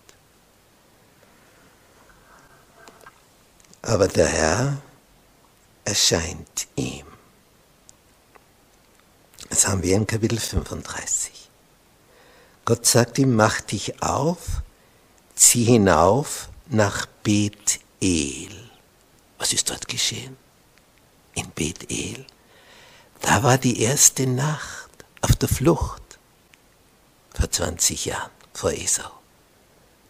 [3.81, 4.77] Aber der Herr
[5.83, 7.07] erscheint ihm.
[9.49, 11.49] Das haben wir in Kapitel 35.
[12.65, 14.61] Gott sagt ihm, mach dich auf,
[15.35, 18.49] zieh hinauf nach Bethel.
[19.37, 20.37] Was ist dort geschehen?
[21.35, 22.25] In Bethel.
[23.21, 24.89] Da war die erste Nacht
[25.21, 26.01] auf der Flucht
[27.33, 29.11] vor 20 Jahren vor Esau.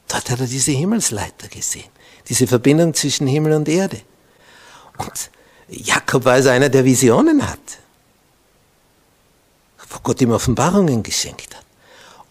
[0.07, 1.89] Dort hat er diese Himmelsleiter gesehen,
[2.27, 4.01] diese Verbindung zwischen Himmel und Erde.
[4.97, 5.31] Und
[5.69, 7.79] Jakob war also einer, der Visionen hat,
[9.89, 11.62] wo Gott ihm Offenbarungen geschenkt hat.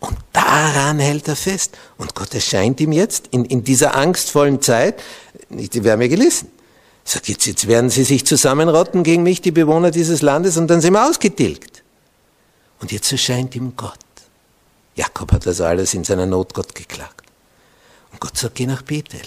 [0.03, 1.79] Und daran hält er fest.
[1.97, 5.01] Und Gott erscheint ihm jetzt in, in dieser angstvollen Zeit,
[5.49, 6.51] wir haben ja gelesen,
[7.05, 10.81] sagt jetzt, jetzt werden sie sich zusammenrotten gegen mich, die Bewohner dieses Landes, und dann
[10.81, 11.85] sind wir ausgetilgt.
[12.81, 13.95] Und jetzt erscheint ihm Gott.
[14.97, 17.25] Jakob hat also alles in seiner Not Gott geklagt.
[18.11, 19.21] Und Gott sagt, geh nach Bethel.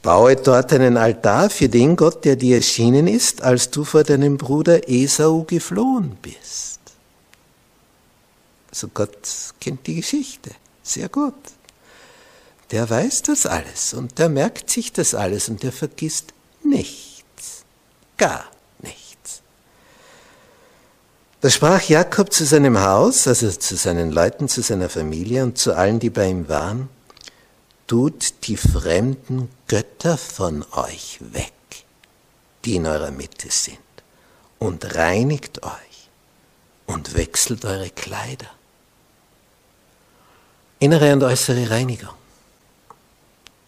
[0.00, 4.36] Baue dort einen Altar für den Gott, der dir erschienen ist, als du vor deinem
[4.38, 6.73] Bruder Esau geflohen bist.
[8.74, 9.28] Also Gott
[9.60, 10.50] kennt die Geschichte
[10.82, 11.32] sehr gut.
[12.72, 16.34] Der weiß das alles und der merkt sich das alles und der vergisst
[16.64, 17.62] nichts,
[18.16, 18.44] gar
[18.80, 19.42] nichts.
[21.40, 25.76] Da sprach Jakob zu seinem Haus, also zu seinen Leuten, zu seiner Familie und zu
[25.76, 26.88] allen, die bei ihm waren,
[27.86, 31.52] tut die fremden Götter von euch weg,
[32.64, 33.78] die in eurer Mitte sind,
[34.58, 36.10] und reinigt euch
[36.86, 38.50] und wechselt eure Kleider
[40.84, 42.14] innere und äußere Reinigung.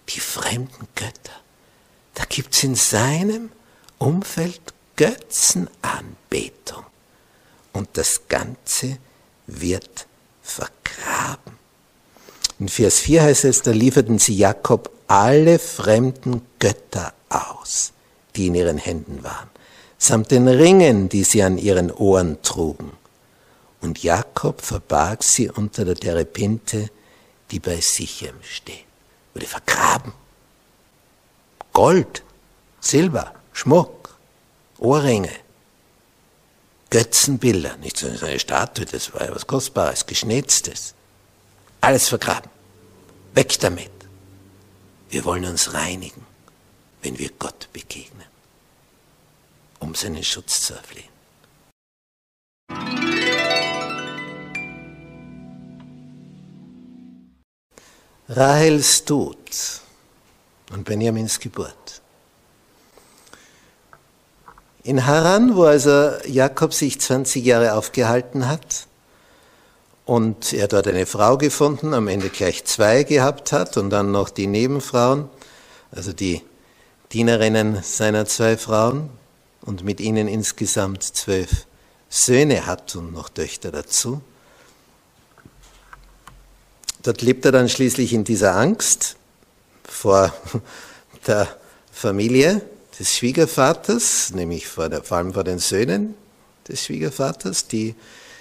[0.08, 1.32] Die fremden Götter.
[2.14, 3.50] Da gibt es in seinem
[3.98, 4.60] Umfeld
[4.96, 6.84] Götzenanbetung.
[7.72, 8.98] Und das Ganze
[9.46, 10.06] wird
[10.42, 11.58] vergraben.
[12.58, 17.92] In Vers 4 heißt es, da lieferten sie Jakob alle fremden Götter aus,
[18.34, 19.50] die in ihren Händen waren,
[19.98, 22.92] samt den Ringen, die sie an ihren Ohren trugen.
[23.82, 26.90] Und Jakob verbarg sie unter der Terepinte,
[27.50, 28.84] die bei Sichem steht.
[29.34, 30.12] Wurde vergraben.
[31.72, 32.22] Gold,
[32.80, 34.16] Silber, Schmuck,
[34.78, 35.32] Ohrringe,
[36.90, 40.94] Götzenbilder, nicht so eine Statue, das war ja was Kostbares, Geschnitztes.
[41.80, 42.50] Alles vergraben.
[43.34, 43.90] Weg damit.
[45.10, 46.24] Wir wollen uns reinigen,
[47.02, 48.26] wenn wir Gott begegnen,
[49.78, 51.15] um seinen Schutz zu erflehen.
[58.28, 59.38] Rahels Tod
[60.72, 62.02] und Benjamins Geburt.
[64.82, 68.88] In Haran, wo also Jakob sich 20 Jahre aufgehalten hat
[70.06, 74.30] und er dort eine Frau gefunden, am Ende gleich zwei gehabt hat und dann noch
[74.30, 75.28] die Nebenfrauen,
[75.92, 76.42] also die
[77.12, 79.08] Dienerinnen seiner zwei Frauen
[79.60, 81.66] und mit ihnen insgesamt zwölf
[82.08, 84.20] Söhne hat und noch Töchter dazu.
[87.06, 89.14] Dort lebt er dann schließlich in dieser Angst
[89.84, 90.34] vor
[91.28, 91.46] der
[91.92, 92.62] Familie
[92.98, 96.16] des Schwiegervaters, nämlich vor, der, vor allem vor den Söhnen
[96.66, 97.94] des Schwiegervaters, die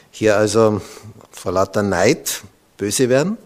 [0.09, 0.81] hier also
[1.29, 2.41] vor lauter Neid
[2.77, 3.37] böse werden.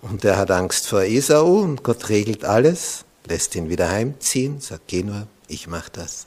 [0.00, 4.84] Und er hat Angst vor Esau und Gott regelt alles, lässt ihn wieder heimziehen, sagt,
[4.86, 6.26] geh nur, ich mach das.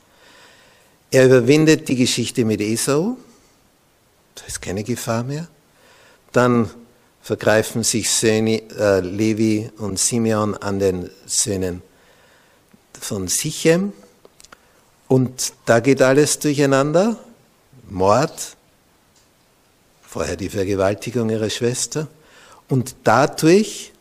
[1.09, 3.17] Er überwindet die Geschichte mit Esau,
[4.35, 5.47] da ist keine Gefahr mehr.
[6.31, 6.69] Dann
[7.25, 11.81] vergreifen sich Söhne, äh, Levi und Simeon an den Söhnen
[13.01, 13.93] von Sichem.
[15.07, 17.17] Und da geht alles durcheinander.
[17.89, 18.55] Mord,
[20.07, 22.07] vorher die Vergewaltigung ihrer Schwester.
[22.69, 23.91] Und dadurch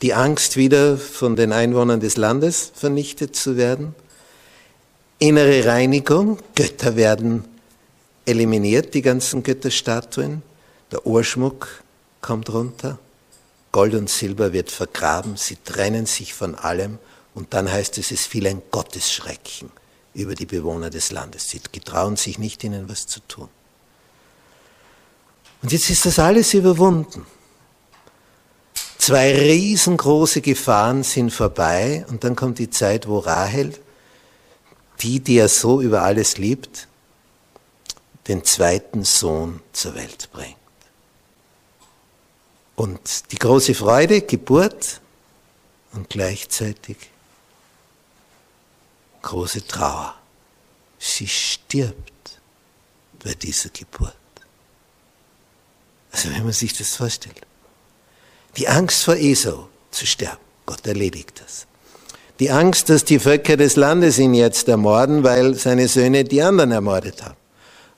[0.00, 3.96] die Angst wieder von den Einwohnern des Landes vernichtet zu werden.
[5.18, 7.44] Innere Reinigung, Götter werden
[8.26, 10.42] eliminiert, die ganzen Götterstatuen,
[10.92, 11.82] der Ohrschmuck
[12.20, 12.98] kommt runter.
[13.72, 16.98] Gold und Silber wird vergraben, sie trennen sich von allem
[17.34, 19.70] und dann heißt es, es fiel ein Gottesschrecken
[20.12, 21.48] über die Bewohner des Landes.
[21.48, 23.48] Sie getrauen sich nicht, ihnen was zu tun.
[25.62, 27.26] Und jetzt ist das alles überwunden.
[28.98, 33.72] Zwei riesengroße Gefahren sind vorbei und dann kommt die Zeit, wo Rahel,
[35.00, 36.88] die, die er so über alles liebt,
[38.28, 40.59] den zweiten Sohn zur Welt bringt.
[42.80, 45.02] Und die große Freude, Geburt
[45.92, 46.96] und gleichzeitig
[49.20, 50.14] große Trauer.
[50.98, 52.40] Sie stirbt
[53.22, 54.14] bei dieser Geburt.
[56.10, 57.42] Also wenn man sich das vorstellt.
[58.56, 61.66] Die Angst vor Esau zu sterben, Gott erledigt das.
[62.38, 66.72] Die Angst, dass die Völker des Landes ihn jetzt ermorden, weil seine Söhne die anderen
[66.72, 67.36] ermordet haben.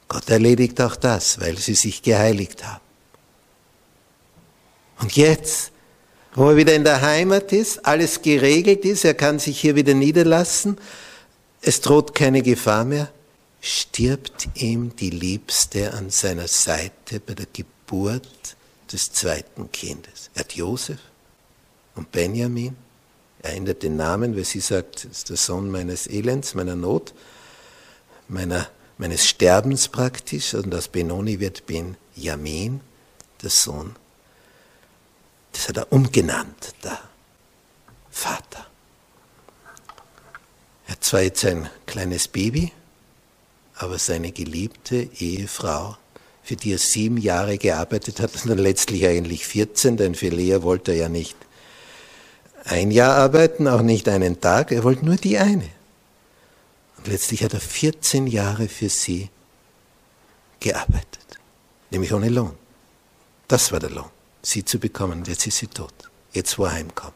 [0.08, 2.81] Gott erledigt auch das, weil sie sich geheiligt haben.
[5.02, 5.72] Und jetzt,
[6.34, 9.94] wo er wieder in der Heimat ist, alles geregelt ist, er kann sich hier wieder
[9.94, 10.78] niederlassen,
[11.60, 13.12] es droht keine Gefahr mehr,
[13.60, 18.56] stirbt ihm die Liebste an seiner Seite bei der Geburt
[18.92, 20.30] des zweiten Kindes.
[20.34, 20.98] Er hat Josef
[21.96, 22.76] und Benjamin,
[23.42, 27.12] er ändert den Namen, weil sie sagt, es ist der Sohn meines Elends, meiner Not,
[28.28, 32.80] meiner, meines Sterbens praktisch, und aus Benoni wird Benjamin,
[33.42, 33.96] der Sohn
[35.52, 36.98] das hat er umgenannt, der
[38.10, 38.66] Vater.
[40.86, 42.72] Er hat zwar jetzt ein kleines Baby,
[43.76, 45.96] aber seine geliebte Ehefrau,
[46.42, 50.62] für die er sieben Jahre gearbeitet hat, und dann letztlich eigentlich 14, denn für Lea
[50.62, 51.36] wollte er ja nicht
[52.64, 55.68] ein Jahr arbeiten, auch nicht einen Tag, er wollte nur die eine.
[56.98, 59.30] Und letztlich hat er 14 Jahre für sie
[60.60, 61.38] gearbeitet,
[61.90, 62.54] nämlich ohne Lohn.
[63.48, 64.10] Das war der Lohn
[64.42, 65.24] sie zu bekommen.
[65.24, 65.94] Jetzt ist sie tot.
[66.32, 67.14] Jetzt, wo er heimkommt.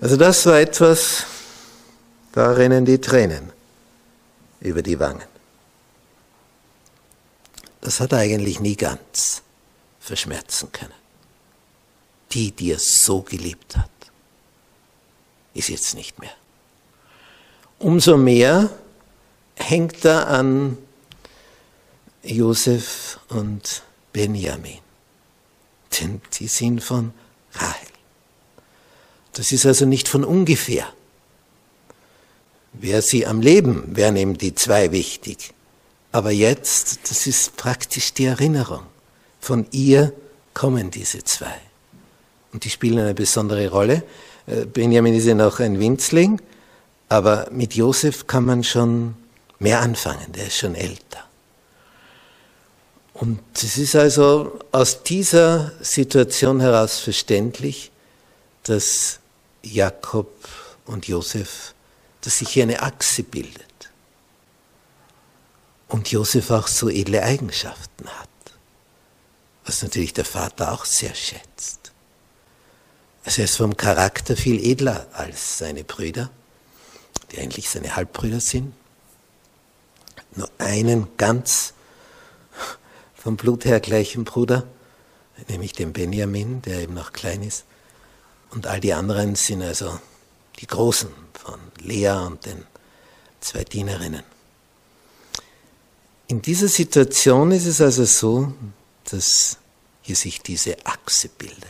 [0.00, 1.24] Also das war etwas,
[2.32, 3.52] da rennen die Tränen
[4.60, 5.28] über die Wangen.
[7.80, 9.42] Das hat er eigentlich nie ganz
[9.98, 10.94] verschmerzen können.
[12.32, 13.90] Die, die er so geliebt hat,
[15.54, 16.32] ist jetzt nicht mehr.
[17.78, 18.70] Umso mehr
[19.56, 20.78] hängt er an
[22.22, 23.82] Josef und
[24.12, 24.78] Benjamin
[26.00, 27.12] denn die sind von
[27.54, 27.88] Rahel.
[29.32, 30.86] Das ist also nicht von ungefähr.
[32.72, 35.52] Wäre sie am Leben, wären ihm die zwei wichtig.
[36.12, 38.82] Aber jetzt, das ist praktisch die Erinnerung.
[39.40, 40.12] Von ihr
[40.54, 41.60] kommen diese zwei.
[42.52, 44.02] Und die spielen eine besondere Rolle.
[44.46, 46.40] Äh, Benjamin ist ja noch ein Winzling,
[47.08, 49.14] aber mit Josef kann man schon
[49.58, 51.29] mehr anfangen, der ist schon älter.
[53.20, 57.90] Und es ist also aus dieser Situation heraus verständlich,
[58.62, 59.20] dass
[59.62, 60.32] Jakob
[60.86, 61.74] und Josef,
[62.22, 63.90] dass sich hier eine Achse bildet.
[65.88, 68.28] Und Josef auch so edle Eigenschaften hat,
[69.66, 71.92] was natürlich der Vater auch sehr schätzt.
[73.26, 76.30] Also er ist vom Charakter viel edler als seine Brüder,
[77.30, 78.72] die eigentlich seine Halbbrüder sind.
[80.36, 81.74] Nur einen ganz
[83.20, 84.66] vom Blut her gleichen Bruder,
[85.48, 87.64] nämlich den Benjamin, der eben noch klein ist.
[88.50, 90.00] Und all die anderen sind also
[90.58, 92.64] die Großen von Lea und den
[93.40, 94.22] zwei Dienerinnen.
[96.28, 98.54] In dieser Situation ist es also so,
[99.04, 99.58] dass
[100.00, 101.66] hier sich diese Achse bildet.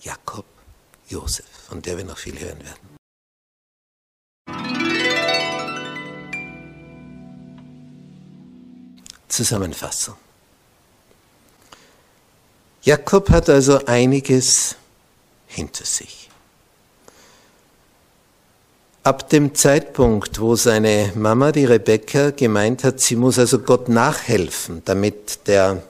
[0.00, 0.46] Jakob,
[1.08, 2.92] Josef, von der wir noch viel hören werden.
[9.28, 10.21] Zusammenfassung.
[12.84, 14.74] Jakob hat also einiges
[15.46, 16.28] hinter sich.
[19.04, 24.82] Ab dem Zeitpunkt, wo seine Mama, die Rebekka, gemeint hat, sie muss also Gott nachhelfen,
[24.84, 25.82] damit der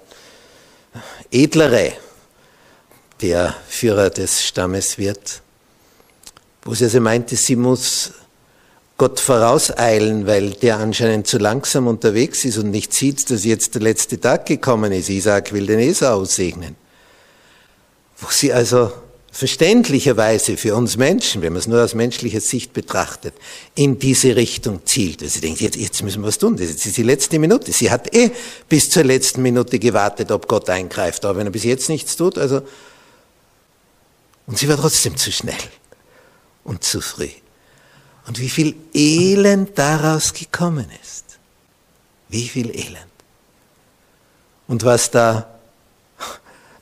[1.30, 1.92] Edlere
[3.22, 5.42] der Führer des Stammes wird,
[6.64, 8.12] wo sie also meinte, sie muss
[8.98, 13.82] Gott vorauseilen, weil der anscheinend zu langsam unterwegs ist und nicht sieht, dass jetzt der
[13.82, 15.08] letzte Tag gekommen ist.
[15.08, 16.81] Isaac will den Esau segnen.
[18.22, 18.92] Wo sie also
[19.32, 23.34] verständlicherweise für uns Menschen, wenn man es nur aus menschlicher Sicht betrachtet,
[23.74, 25.22] in diese Richtung zielt.
[25.22, 26.56] Also sie denkt, jetzt, jetzt müssen wir was tun.
[26.56, 27.72] Das ist die letzte Minute.
[27.72, 28.30] Sie hat eh
[28.68, 31.24] bis zur letzten Minute gewartet, ob Gott eingreift.
[31.24, 32.62] Aber wenn er bis jetzt nichts tut, also,
[34.46, 35.54] und sie war trotzdem zu schnell
[36.62, 37.30] und zu früh.
[38.28, 41.24] Und wie viel Elend daraus gekommen ist.
[42.28, 43.06] Wie viel Elend.
[44.68, 45.52] Und was da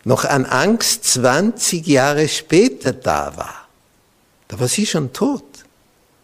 [0.05, 3.69] noch an Angst 20 Jahre später da war.
[4.49, 5.45] Da war sie schon tot.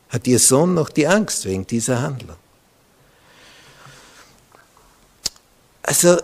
[0.08, 2.36] Hat ihr Sohn noch die Angst wegen dieser Handlung?
[5.82, 6.18] Also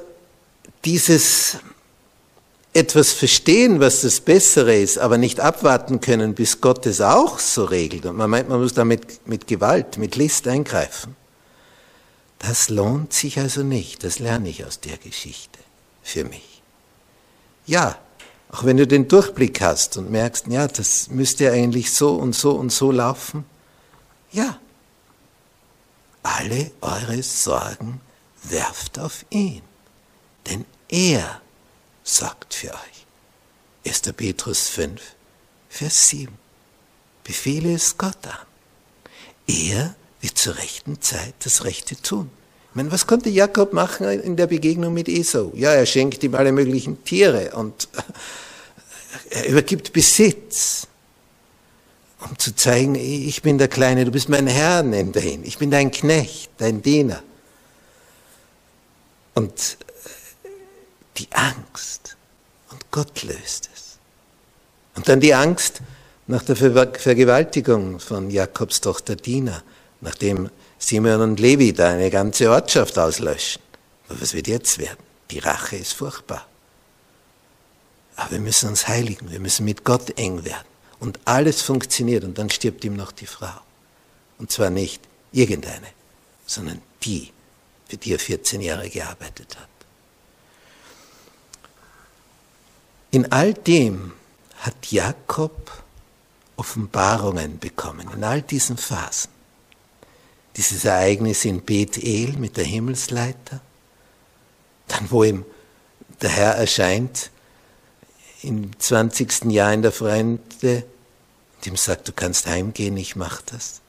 [0.84, 1.58] dieses
[2.72, 7.64] etwas verstehen, was das Bessere ist, aber nicht abwarten können, bis Gott es auch so
[7.64, 8.06] regelt.
[8.06, 11.14] Und man meint, man muss damit mit Gewalt, mit List eingreifen.
[12.38, 14.02] Das lohnt sich also nicht.
[14.04, 15.58] Das lerne ich aus der Geschichte
[16.02, 16.51] für mich.
[17.66, 17.98] Ja,
[18.50, 22.52] auch wenn du den Durchblick hast und merkst, ja, das müsste eigentlich so und so
[22.52, 23.44] und so laufen.
[24.30, 24.58] Ja,
[26.22, 28.00] alle eure Sorgen
[28.44, 29.62] werft auf ihn,
[30.46, 31.40] denn er
[32.04, 33.06] sorgt für euch.
[33.86, 34.02] 1.
[34.12, 35.00] Petrus 5,
[35.68, 36.36] Vers 7.
[37.24, 38.46] Befehle es Gott an.
[39.46, 42.30] Er wird zur rechten Zeit das Rechte tun.
[42.74, 45.52] Meine, was konnte Jakob machen in der Begegnung mit Esau?
[45.54, 47.88] Ja, er schenkt ihm alle möglichen Tiere und
[49.30, 50.86] er übergibt Besitz,
[52.20, 55.44] um zu zeigen, ich bin der Kleine, du bist mein Herr, nennt er ihn.
[55.44, 57.22] Ich bin dein Knecht, dein Diener.
[59.34, 59.76] Und
[61.18, 62.16] die Angst.
[62.70, 63.98] Und Gott löst es.
[64.94, 65.80] Und dann die Angst
[66.26, 69.62] nach der Vergewaltigung von Jakobs Tochter Dina,
[70.00, 70.48] nachdem
[70.82, 73.62] Simeon und Levi da eine ganze Ortschaft auslöschen.
[74.08, 74.98] Aber was wird jetzt werden?
[75.30, 76.46] Die Rache ist furchtbar.
[78.16, 80.66] Aber wir müssen uns heiligen, wir müssen mit Gott eng werden.
[80.98, 83.54] Und alles funktioniert und dann stirbt ihm noch die Frau.
[84.38, 85.86] Und zwar nicht irgendeine,
[86.46, 87.32] sondern die,
[87.88, 89.68] für die er 14 Jahre gearbeitet hat.
[93.12, 94.12] In all dem
[94.58, 95.84] hat Jakob
[96.56, 99.31] Offenbarungen bekommen, in all diesen Phasen.
[100.56, 103.60] Dieses Ereignis in Bethel mit der Himmelsleiter,
[104.88, 105.44] dann wo ihm
[106.20, 107.30] der Herr erscheint
[108.42, 109.44] im 20.
[109.50, 110.84] Jahr in der Fremde
[111.56, 113.80] und ihm sagt, du kannst heimgehen, ich mach das.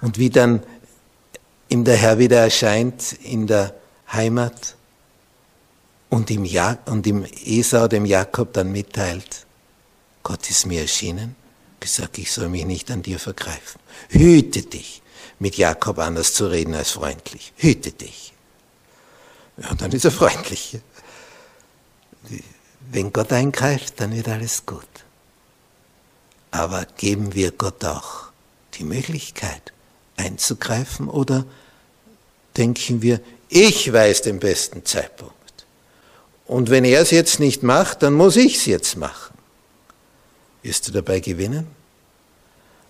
[0.00, 0.62] Und wie dann
[1.68, 3.74] ihm der Herr wieder erscheint in der
[4.12, 4.76] Heimat
[6.08, 9.46] und ihm, ja und ihm Esau, dem Jakob, dann mitteilt,
[10.22, 11.36] Gott ist mir erschienen,
[11.80, 13.80] gesagt, ich soll mich nicht an dir vergreifen.
[14.08, 15.02] Hüte dich,
[15.38, 17.52] mit Jakob anders zu reden als freundlich.
[17.56, 18.32] Hüte dich.
[19.56, 20.78] Ja, und dann ist er freundlich.
[22.90, 24.84] Wenn Gott eingreift, dann wird alles gut.
[26.50, 28.26] Aber geben wir Gott auch
[28.74, 29.72] die Möglichkeit
[30.16, 31.44] einzugreifen oder
[32.56, 35.34] denken wir, ich weiß den besten Zeitpunkt.
[36.46, 39.36] Und wenn er es jetzt nicht macht, dann muss ich es jetzt machen.
[40.62, 41.66] Wirst du dabei gewinnen?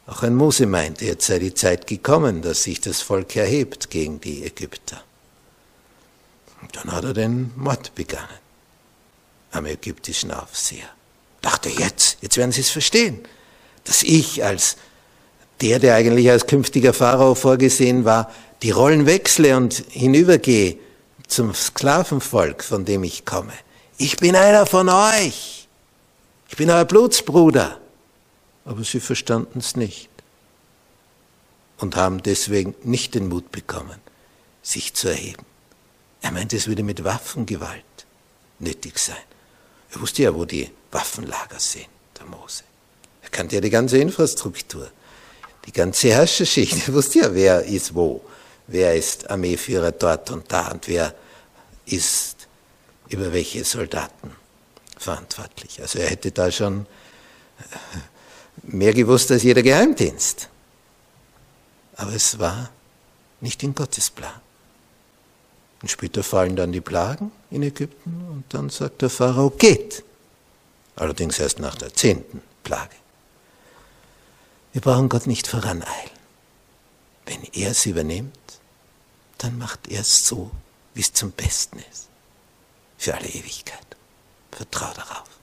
[0.07, 4.21] Auch ein Mose meinte, jetzt sei die Zeit gekommen, dass sich das Volk erhebt gegen
[4.21, 5.03] die Ägypter.
[6.63, 8.29] Und dann hat er den Mord begangen
[9.51, 10.89] am ägyptischen Aufseher.
[11.43, 13.21] Dachte jetzt, jetzt werden sie es verstehen,
[13.85, 14.77] dass ich als
[15.61, 18.31] der, der eigentlich als künftiger Pharao vorgesehen war,
[18.63, 20.77] die Rollen wechsle und hinübergehe
[21.27, 23.53] zum Sklavenvolk, von dem ich komme.
[23.99, 25.69] Ich bin einer von euch.
[26.49, 27.79] Ich bin euer Blutsbruder.
[28.67, 30.11] Aber sie verstanden es nicht
[31.79, 33.99] und haben deswegen nicht den Mut bekommen,
[34.63, 35.47] sich zu erheben.
[36.21, 37.85] Er meinte, es würde mit Waffengewalt
[38.59, 39.17] nötig sein.
[39.93, 41.89] Er wusste ja, wo die Waffenlager sind,
[42.19, 42.65] der Mose.
[43.23, 44.91] Er kannte ja die ganze Infrastruktur,
[45.65, 46.89] die ganze Herrscherschicht.
[46.89, 48.23] Er wusste ja, wer ist wo
[48.67, 51.15] wer ist Armeeführer dort und da und wer
[51.85, 52.49] ist
[53.09, 54.33] über welche Soldaten
[54.97, 55.81] verantwortlich.
[55.81, 56.87] Also er hätte da schon
[58.63, 60.49] mehr gewusst als jeder Geheimdienst.
[61.97, 62.71] Aber es war
[63.41, 64.41] nicht in Gottes Plan.
[65.83, 70.03] Und später fallen dann die Plagen in Ägypten und dann sagt der Pharao, geht.
[70.97, 72.97] Allerdings erst nach der zehnten Plage.
[74.73, 76.11] Wir brauchen Gott nicht voraneilen.
[77.27, 78.37] Wenn er es übernimmt,
[79.39, 80.51] dann macht er es so,
[80.95, 82.09] wie es zum Besten ist.
[82.99, 83.87] Für alle Ewigkeit.
[84.51, 85.37] Vertrau darauf.